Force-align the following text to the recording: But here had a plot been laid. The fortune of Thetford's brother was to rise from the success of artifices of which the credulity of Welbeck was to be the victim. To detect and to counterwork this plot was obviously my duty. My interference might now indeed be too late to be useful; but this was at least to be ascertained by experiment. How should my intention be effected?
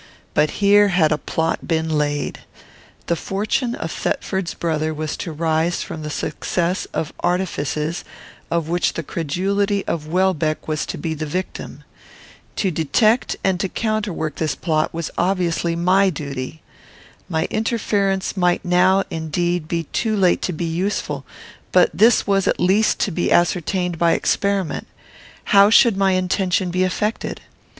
But 0.33 0.49
here 0.65 0.87
had 0.87 1.11
a 1.11 1.17
plot 1.19 1.67
been 1.67 1.87
laid. 1.87 2.39
The 3.05 3.15
fortune 3.15 3.75
of 3.75 3.91
Thetford's 3.91 4.55
brother 4.55 4.95
was 4.95 5.15
to 5.17 5.31
rise 5.31 5.83
from 5.83 6.01
the 6.01 6.09
success 6.09 6.85
of 6.91 7.13
artifices 7.19 8.03
of 8.49 8.67
which 8.67 8.93
the 8.93 9.03
credulity 9.03 9.85
of 9.85 10.07
Welbeck 10.07 10.67
was 10.67 10.87
to 10.87 10.97
be 10.97 11.13
the 11.13 11.27
victim. 11.27 11.83
To 12.55 12.71
detect 12.71 13.35
and 13.43 13.59
to 13.59 13.69
counterwork 13.69 14.37
this 14.37 14.55
plot 14.55 14.91
was 14.91 15.11
obviously 15.19 15.75
my 15.75 16.09
duty. 16.09 16.63
My 17.29 17.45
interference 17.51 18.35
might 18.35 18.65
now 18.65 19.03
indeed 19.11 19.67
be 19.67 19.83
too 19.93 20.15
late 20.15 20.41
to 20.41 20.51
be 20.51 20.65
useful; 20.65 21.25
but 21.71 21.91
this 21.93 22.25
was 22.25 22.47
at 22.47 22.59
least 22.59 22.97
to 23.01 23.11
be 23.11 23.31
ascertained 23.31 23.99
by 23.99 24.13
experiment. 24.13 24.87
How 25.43 25.69
should 25.69 25.95
my 25.95 26.13
intention 26.13 26.71
be 26.71 26.83
effected? 26.83 27.41